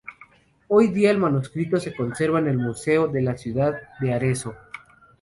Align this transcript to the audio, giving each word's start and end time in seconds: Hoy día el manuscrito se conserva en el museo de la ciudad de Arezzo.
Hoy 0.67 0.87
día 0.87 1.11
el 1.11 1.19
manuscrito 1.19 1.77
se 1.79 1.95
conserva 1.95 2.39
en 2.39 2.47
el 2.47 2.57
museo 2.57 3.07
de 3.07 3.21
la 3.21 3.37
ciudad 3.37 3.75
de 3.99 4.15
Arezzo. 4.15 4.55